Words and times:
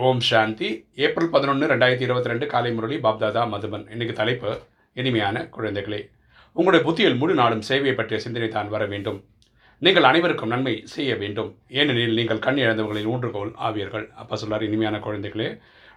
ஓம் 0.00 0.20
சாந்தி. 0.28 0.68
April 1.04 1.30
பதினொன்று 1.32 1.64
ரெண்டாயிரத்தி 1.70 2.04
இருபத்தி 2.06 2.30
ரெண்டு 2.30 2.46
காலை 2.52 2.70
முரளி 2.76 2.96
பாப்தாதா 3.06 3.42
மதுபன் 3.50 3.82
இன்னைக்கு 3.94 4.14
தலைப்பு 4.20 4.50
இனிமையான 4.96 5.42
குழந்தைகளே. 5.56 5.98
உங்களுடைய 6.56 6.82
புத்தியில் 6.86 7.18
முழு 7.22 7.34
நாளும் 7.40 7.64
சேவையை 7.68 7.94
பற்றிய 7.98 8.18
சிந்தனை 8.24 8.48
தான் 8.54 8.70
வர 8.74 8.84
வேண்டும். 8.92 9.18
நீங்கள் 9.82 10.08
அனைவருக்கும் 10.10 10.52
நன்மை 10.54 10.74
செய்ய 10.94 11.16
வேண்டும். 11.22 11.50
ஏனெனில் 11.80 12.16
நீங்கள் 12.20 12.42
கண் 12.46 12.60
இழந்தவர்களின் 12.64 13.10
ஊன்றுகோல் 13.14 13.52
ஆவியர்கள். 13.68 14.06
அப்போ 14.22 14.38
சொல்கிறார் 14.42 14.66
இனிமையான 14.68 15.02
குழந்தைகளே 15.08 15.48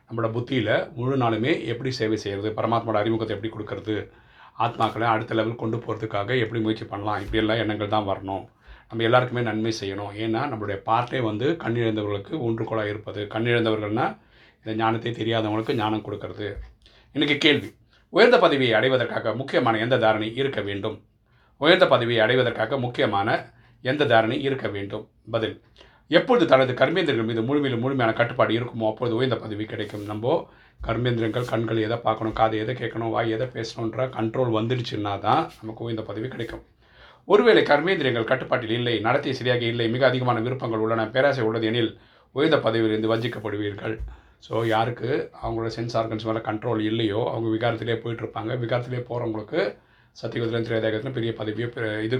நம்மளோட 0.07 0.31
புத்தியில் 0.37 0.75
முழு 0.97 1.15
நாளுமே 1.23 1.53
எப்படி 1.73 1.93
சேவை 1.99 2.19
செய்கிறது 2.25 2.51
பரமாத்மாவோட 2.59 3.03
அறிமுகத்தை 3.03 3.35
எப்படி 3.37 3.53
கொடுக்கறது 3.53 3.97
ஆத்மாக்களை 4.67 5.07
அடுத்த 5.13 5.39
லெவல் 5.41 5.61
கொண்டு 5.63 5.79
போகிறதுக்காக 5.85 6.41
எப்படி 6.43 6.61
முயற்சி 6.67 6.87
பண்ணலாம் 6.91 7.21
இப்படியெல்லாம் 7.25 7.63
எண்ணங்கள் 7.65 7.95
தான் 7.95 8.09
வரணும். 8.11 8.43
நம்ம 8.89 9.03
எல்லாருக்குமே 9.03 9.41
நன்மை 9.41 9.73
செய்யணும். 9.81 10.11
ஏன்னா 10.23 10.41
நம்மளுடைய 10.51 10.77
பார்ட்டே 10.89 11.21
வந்து 11.29 11.47
கண்ணிழந்தவர்களுக்கு 11.63 12.33
ஒன்றுகோலாக 12.47 12.91
இருப்பது. 12.93 13.21
கண்ணிழந்தவர்கள்னால் 13.33 14.13
இந்த 14.65 14.73
ஞானத்தை 14.83 15.11
தெரியாதவங்களுக்கு 15.11 15.73
ஞானம் 15.75 16.05
கொடுக்கறது. 16.05 16.47
இன்றைக்கி 17.15 17.37
கேள்வி. 17.37 17.69
உயர்ந்த 18.13 18.37
பதவியை 18.39 18.73
அடைவதற்காக 18.73 19.33
முக்கியமான 19.35 19.79
எந்த 19.85 19.95
தாரணை 19.97 20.35
இருக்க 20.35 20.61
வேண்டும்? 20.61 20.97
உயர்ந்த 21.61 21.85
பதவியை 21.87 22.21
அடைவதற்காக 22.25 22.77
முக்கியமான 22.77 23.29
எந்த 23.83 24.05
தாரணை 24.05 24.37
இருக்க 24.41 24.67
வேண்டும்? 24.67 25.03
பதில். 25.31 25.55
எப்பொழுது 26.11 26.45
தனது 26.45 26.73
கர்மேந்திரங்கள் 26.73 27.29
மீது 27.29 27.41
முழுமையில் 27.41 27.81
முழுமையான 27.83 28.13
கட்டுப்பாடு 28.17 28.53
இருக்குமோ 28.59 28.87
அப்பொழுது 28.91 29.15
உயர்ந்த 29.19 29.37
பதவி 29.43 29.65
கிடைக்கும். 29.65 30.05
நம்ம 30.11 30.35
கர்மேந்திரங்கள் 30.87 31.49
கண்கள் 31.51 31.85
எதை 31.87 31.97
பார்க்கணும் 31.97 32.37
காது 32.39 32.55
எதை 32.63 32.75
கேட்கணும் 32.75 33.13
வாய் 33.15 33.33
எதை 33.35 33.47
பேசணுன்ற 33.55 34.07
கண்ட்ரோல் 34.17 34.55
வந்துடுச்சுன்னா 34.57 35.13
தான் 35.19 35.43
நமக்கு 35.61 35.85
உயர்ந்த 35.85 36.05
பதவி 36.11 36.27
கிடைக்கும். 36.27 36.63
ஒருவேளை 37.27 37.61
கர்மேந்திரியங்கள் 37.69 38.29
கட்டுப்பாட்டில் 38.31 38.75
இல்லை 38.79 38.95
நடத்தை 39.07 39.31
சரியாக 39.39 39.63
இல்லை 39.73 39.85
மிக 39.93 40.03
அதிகமான 40.09 40.41
விருப்பங்கள் 40.45 40.83
உள்ளன 40.85 41.05
பேராசை 41.15 41.43
உள்ளது 41.47 41.67
எனில் 41.71 41.91
உயர்ந்த 42.35 42.57
பதவியிலிருந்து 42.65 43.11
வஞ்சிக்கப்படுவீர்கள். 43.13 43.95
ஸோ 44.47 44.53
யாருக்கு? 44.73 45.09
அவங்களோட 45.43 45.69
சென்ஸ் 45.77 45.95
ஆர்கன்ஸ் 45.99 46.27
மேலே 46.29 46.41
கண்ட்ரோல் 46.49 46.81
இல்லையோ 46.89 47.21
அவங்க 47.33 47.47
விகாரத்திலே 47.55 47.95
போயிட்டுருப்பாங்க. 48.03 48.51
விகாரத்திலே 48.63 49.01
போகிறவங்களுக்கு 49.09 49.61
சத்தியகுதிலும் 50.15 50.67
திரேதாகத்திலும் 50.67 51.17
பெரிய 51.17 51.31
பதவியோ 51.39 51.69
இது 52.07 52.17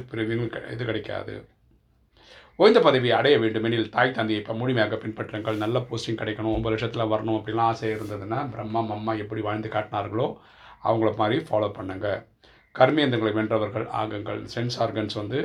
இது 0.75 0.83
கிடைக்காது. 0.89 1.35
ஓய்ந்த 2.59 2.79
பதவி 2.87 3.09
அடைய 3.19 3.35
வேண்டுமெனில் 3.43 3.89
தாய் 3.95 4.17
தந்தையை 4.17 4.39
இப்போ 4.41 4.53
முழுமையாக 4.59 4.97
பின்பற்றுங்கள். 5.03 5.57
நல்ல 5.63 5.77
போஸ்டிங் 5.89 6.19
கிடைக்கணும் 6.21 6.55
ஒன்பது 6.57 6.73
லட்சத்தில் 6.73 7.09
வரணும் 7.13 7.37
அப்படிலாம் 7.39 7.71
ஆசை 7.71 7.89
இருந்ததுன்னா 7.95 8.39
பிரம்மா 8.53 8.81
மம்மா 8.91 9.13
எப்படி 9.23 9.41
வாழ்ந்து 9.47 9.69
காட்டினார்களோ 9.75 10.27
அவங்கள 10.87 11.11
மாதிரி 11.21 11.37
ஃபாலோ 11.47 11.69
பண்ணுங்கள் 11.77 12.21
கர்மேந்திரங்களை 12.77 13.31
வென்றவர்கள் 13.35 13.85
ஆகங்கள் 13.99 14.39
சென்ஸ் 14.53 14.77
ஆர்கன்ஸ் 14.83 15.17
வந்து 15.19 15.39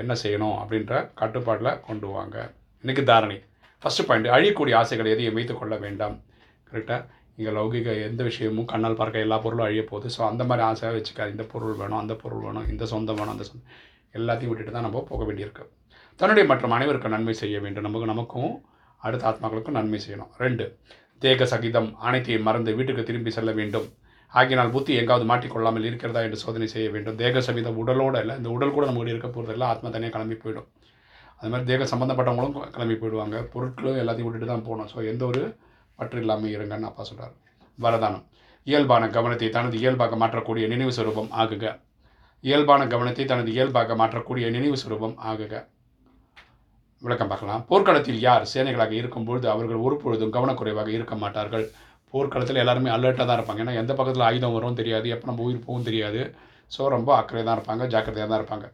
என்ன 0.00 0.12
செய்யணும் 0.22 0.56
அப்படின்ற 0.60 0.92
கட்டுப்பாட்டில் 1.20 1.80
கொண்டு 1.88 2.06
வாங்க. 2.16 2.36
இன்றைக்கி 2.84 3.02
தாரணை. 3.10 3.38
ஃபஸ்ட்டு 3.82 4.06
பாயிண்ட் 4.08 4.28
அழியக்கூடிய 4.36 4.74
ஆசைகளை 4.80 5.10
எதையும் 5.14 5.36
வைத்து 5.38 5.54
கொள்ள 5.58 5.74
வேண்டாம். 5.84 6.16
கரெக்டாக 6.68 7.00
இங்கே 7.38 7.52
லௌகிக 7.58 7.88
எந்த 8.08 8.22
விஷயமும் 8.28 8.68
கண்ணால் 8.72 8.98
பார்க்க 9.00 9.26
எல்லா 9.26 9.36
பொருளும் 9.44 9.66
அழிய 9.66 9.82
போகுது. 9.90 10.08
ஸோ 10.16 10.20
அந்த 10.30 10.42
மாதிரி 10.48 10.62
ஆசையாக 10.70 10.96
வச்சுக்காது. 10.98 11.32
இந்த 11.34 11.44
பொருள் 11.52 11.78
வேணும் 11.80 12.00
அந்த 12.02 12.14
பொருள் 12.22 12.42
வேணும் 12.46 12.66
இந்த 12.72 12.86
சொந்தம் 12.92 13.18
வேணும் 13.20 13.34
அந்த 13.36 13.46
சொந்தம். 13.48 13.70
எல்லாத்தையும் 14.18 14.52
விட்டுட்டு 14.52 14.74
தான் 14.76 14.86
நம்ம 14.88 15.02
போக 15.10 15.22
வேண்டியிருக்கு. 15.28 15.64
தன்னுடைய 16.20 16.44
மற்றும் 16.52 16.74
அனைவருக்கும் 16.76 17.14
நன்மை 17.16 17.34
செய்ய 17.42 17.56
வேண்டும். 17.64 17.86
நமக்கு 17.88 18.08
நமக்கும் 18.12 18.52
அடுத்த 19.06 19.26
ஆத்மாக்களுக்கும் 19.30 19.78
நன்மை 19.78 20.00
செய்யணும். 20.06 20.32
ரெண்டு 20.44 20.64
தேக 21.22 21.46
சகிதம் 21.52 21.90
அனைத்தையும் 22.08 22.46
மறந்து 22.48 22.70
வீட்டுக்கு 22.78 23.02
திரும்பி 23.10 23.30
செல்ல 23.36 23.50
வேண்டும். 23.60 23.88
ஆகினால் 24.40 24.72
புத்தி 24.74 24.92
எங்காவது 25.00 25.24
மாட்டிக்கொள்ளாமல் 25.30 25.86
இருக்கிறதா 25.88 26.20
என்று 26.26 26.38
சோதனை 26.44 26.68
செய்ய 26.74 26.86
வேண்டும். 26.94 27.18
தேக 27.22 27.40
சமீதம் 27.48 27.78
உடலோடு 27.82 28.20
இல்லை. 28.24 28.34
இந்த 28.40 28.50
உடல் 28.56 28.74
கூட 28.76 28.84
நம்ம 28.90 29.08
இருக்க 29.14 29.28
போகிறதில்ல 29.34 29.66
ஆத்மா 29.72 29.88
தனியாக 29.96 30.14
கிளம்பி 30.16 30.36
போயிடும். 30.44 30.68
அது 31.38 31.50
மாதிரி 31.52 31.68
தேக 31.70 31.86
சம்மந்தப்பட்டவங்களும் 31.92 32.56
கிளம்பி 32.76 32.96
போயிடுவாங்க. 33.02 33.36
பொருட்களும் 33.54 34.00
எல்லாத்தையும் 34.02 34.28
விட்டுட்டு 34.28 34.48
தான் 34.52 34.66
போகணும். 34.68 34.90
ஸோ 34.92 34.98
எந்த 35.12 35.22
ஒரு 35.30 35.42
பற்று 35.98 36.20
இல்லாமல் 36.22 36.52
இருங்கன்னு 36.56 36.88
அப்பா 36.90 37.04
சொல்கிறார் 37.08 37.34
வரதானம். 37.78 38.24
இயல்பான 38.66 39.04
கவனத்தை 39.16 39.48
தனது 39.56 39.76
இயல்பாக 39.82 40.16
மாற்றக்கூடிய 40.22 40.64
நினைவு 40.72 40.92
சுரூபம் 40.98 41.30
ஆகுக. 41.42 41.64
இயல்பான 42.44 42.82
கவனத்தை 42.92 43.24
தனது 43.32 43.50
இயல்பாக 43.56 43.94
மாற்றக்கூடிய 44.00 44.46
நினைவு 44.56 44.76
சுரூபம் 44.82 45.16
ஆகுக. 45.30 45.54
விளக்கம் 47.04 47.30
பார்க்கலாம். 47.30 47.62
போர்க்களத்தில் 47.68 48.20
யார் 48.26 48.44
சேனைகளாக 48.52 48.94
இருக்கும்பொழுது 48.98 49.46
அவர்கள் 49.54 49.84
ஒரு 49.86 49.96
பொழுதும் 50.02 50.34
கவனக்குறைவாக 50.36 50.90
இருக்க 50.96 51.14
மாட்டார்கள். 51.22 51.64
போர்க்களத்தில் 52.12 52.60
எல்லாருமே 52.62 52.90
அலர்ட்டாக 52.96 53.26
தான் 53.28 53.38
இருப்பாங்க. 53.38 53.62
ஏன்னா 53.64 53.74
எந்த 53.82 53.92
பக்கத்தில் 53.98 54.26
ஆயுதம் 54.28 54.56
வரும் 54.56 54.78
தெரியாது 54.80 55.06
எப்போ 55.14 55.26
நம்ம 55.30 55.44
உயிர் 55.48 55.66
போகும் 55.66 55.86
தெரியாது. 55.90 56.22
ஸோ 56.74 56.88
ரொம்ப 56.96 57.10
அக்கறையாக 57.20 57.46
தான் 57.48 57.58
இருப்பாங்க 57.58 57.84
ஜாக்கிரதையாக 57.94 58.28
தான் 58.32 58.40
இருப்பாங்க. 58.42 58.66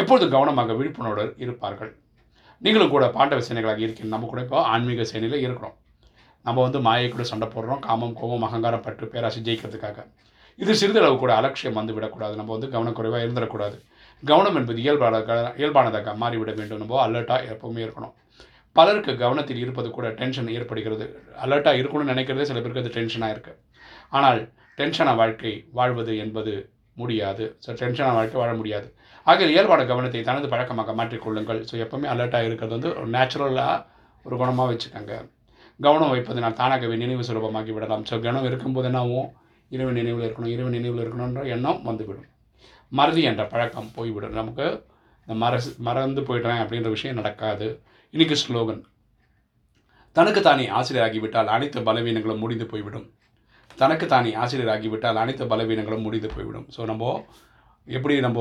எப்பொழுதும் 0.00 0.32
கவனமாக 0.36 0.74
விழிப்புணர்வுடன் 0.78 1.34
இருப்பார்கள். 1.44 1.92
நீங்களும் 2.64 2.94
கூட 2.94 3.04
பாண்டவ 3.16 3.42
சேனைகளாக 3.48 3.84
இருக்கீங்க 3.86 4.10
நம்ம 4.14 4.28
கூட 4.32 4.40
இப்போ 4.46 4.60
ஆன்மீக 4.74 5.04
சேனையில் 5.12 5.44
இருக்கிறோம். 5.46 5.76
நம்ம 6.46 6.58
வந்து 6.66 6.78
மாயை 6.86 7.08
கூட 7.12 7.24
சண்டை 7.30 7.46
போடுறோம் 7.54 7.80
காமம் 7.86 8.16
கோபம் 8.20 8.46
அகங்காரம் 8.46 8.84
பற்று 8.86 9.06
பேராசி 9.12 9.40
ஜெயிக்கிறதுக்காக. 9.46 9.98
இது 10.62 10.72
சிறிதளவு 10.80 11.16
கூட 11.22 11.32
அலட்சியம் 11.40 11.78
வந்து 11.80 11.94
விடக்கூடாது. 11.96 12.34
நம்ம 12.40 12.50
வந்து 12.56 12.68
கவனக்குறைவாக 12.74 13.24
இருந்துடக்கூடாது. 13.26 13.76
கவனம் 14.22 14.56
என்பது 14.60 14.78
இயல்பானதாக 14.84 15.36
இயல்பானதாக 15.60 16.14
மாறிவிட 16.22 16.52
வேண்டும். 16.60 16.80
நம்ம 16.82 17.02
அலர்ட்டாக 17.06 17.52
எப்போவுமே 17.54 17.82
இருக்கணும். 17.86 18.14
பலருக்கு 18.76 19.12
கவனத்தில் 19.22 19.62
இருப்பது 19.64 19.88
கூட 19.96 20.08
டென்ஷன் 20.20 20.50
ஏற்படுகிறது. 20.56 21.06
அலர்ட்டாக 21.44 21.80
இருக்கணும்னு 21.80 22.12
நினைக்கிறதே 22.14 22.46
சில 22.50 22.58
பேருக்கு 22.60 22.82
அது 22.84 22.96
டென்ஷனாக 22.98 23.34
இருக்குது 23.34 23.58
ஆனால் 24.18 24.40
டென்ஷனாக 24.80 25.18
வாழ்க்கை 25.20 25.52
வாழ்வது 25.78 26.12
என்பது 26.24 26.52
முடியாது. 27.00 27.44
ஸோ 27.64 27.70
டென்ஷனாக 27.80 28.16
வாழ்க்கை 28.18 28.38
வாழ 28.42 28.52
முடியாது. 28.60 28.88
ஆக 29.30 29.46
இயல்பான 29.54 29.82
கவனத்தை 29.90 30.20
தனது 30.28 30.46
பழக்கமாக 30.52 30.92
மாற்றிக்கொள்ளுங்கள் 31.00 31.60
ஸோ 31.70 31.74
எப்போவுமே 31.84 32.06
அலர்ட்டாக 32.12 32.48
இருக்கிறது 32.48 32.74
வந்து 32.76 32.90
ஒரு 33.00 33.08
நேச்சுரலாக 33.16 33.74
ஒரு 34.26 34.36
குணமாக 34.40 34.68
வச்சுக்கோங்க. 34.70 35.14
கவனம் 35.80 36.12
வைப்பதனால் 36.12 36.56
தானாகவே 36.60 36.94
நினைவு 37.02 37.24
சுலபமாகி 37.28 37.72
விடலாம். 37.74 38.04
ஸோ 38.10 38.14
கவனம் 38.24 38.48
இருக்கும்போது 38.50 38.88
என்னாவும் 38.90 39.28
இரவு 39.76 39.92
நினைவில் 39.98 40.26
இருக்கணும். 40.26 40.52
இரவு 40.54 40.70
நினைவில் 40.76 41.02
இருக்கணுன்ற 41.04 41.42
எண்ணம் 41.54 41.80
வந்துவிடும். 41.88 42.28
மறதி 42.98 43.22
என்ற 43.30 43.42
பழக்கம் 43.52 43.90
போய்விடும். 43.96 44.36
நமக்கு 44.40 44.66
இந்த 45.28 45.34
மறஸ் 45.44 45.66
மறந்து 45.86 46.20
போயிடுறேன் 46.28 46.60
அப்படின்ற 46.62 46.90
விஷயம் 46.94 47.18
நடக்காது. 47.20 47.66
இன்றைக்கி 48.14 48.36
ஸ்லோகன். 48.42 48.78
தனக்கு 50.16 50.40
தானே 50.46 50.64
ஆசிரியராகிவிட்டால் 50.78 51.50
அனைத்து 51.54 51.78
பலவீனங்களும் 51.88 52.40
முடிந்து 52.44 52.66
போய்விடும். 52.70 53.04
தனக்கு 53.80 54.06
தானே 54.12 54.30
ஆசிரியராகிவிட்டால் 54.42 55.20
அனைத்து 55.22 55.44
பலவீனங்களும் 55.50 56.06
முடிந்து 56.06 56.28
போய்விடும். 56.34 56.64
ஸோ 56.76 56.80
நம்ம 56.90 57.10
எப்படி 57.86 58.14
நம்ம 58.26 58.38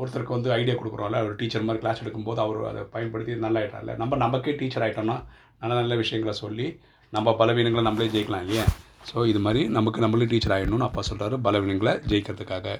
ஒருத்தருக்கு 0.00 0.36
வந்து 0.36 0.52
ஐடியா 0.58 0.74
கொடுக்குறோம்ல 0.80 1.22
ஒரு 1.26 1.34
டீச்சர் 1.40 1.66
மாதிரி 1.68 1.82
கிளாஸ் 1.84 2.02
எடுக்கும்போது 2.02 2.40
அவர் 2.44 2.68
அதை 2.72 2.82
பயன்படுத்தி 2.96 3.38
நல்லா 3.46 3.62
ஆகிட்டார்ல 3.62 3.96
நம்ம 4.02 4.18
நமக்கே 4.24 4.54
டீச்சர் 4.60 4.84
ஆகிட்டோம்னா 4.86 5.16
நல்ல 5.62 5.72
நல்ல 5.80 5.96
விஷயங்களை 6.02 6.36
சொல்லி 6.42 6.68
நம்ம 7.16 7.34
பலவீனங்களை 7.40 7.84
நம்மளே 7.88 8.12
ஜெயிக்கலாம் 8.14 8.44
இல்லையா? 8.46 8.66
ஸோ 9.12 9.26
இது 9.32 9.42
மாதிரி 9.46 9.62
நமக்கு 9.78 10.04
நம்மளே 10.04 10.28
டீச்சர் 10.34 10.56
ஆகிடணும்னு 10.58 10.88
அப்பா 10.88 11.04
சொல்கிறாரு 11.10 11.38
பலவீனங்களை 11.48 11.94
ஜெயிக்கிறதுக்காக. 12.12 12.76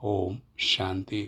ஓம் 0.00 0.38
சாந்தி. 0.72 1.22